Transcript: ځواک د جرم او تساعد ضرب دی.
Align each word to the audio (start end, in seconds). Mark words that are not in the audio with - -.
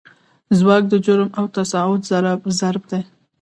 ځواک 0.57 0.83
د 0.89 0.93
جرم 1.05 1.29
او 1.39 1.45
تساعد 1.55 2.01
ضرب 2.59 2.81
دی. 2.91 3.01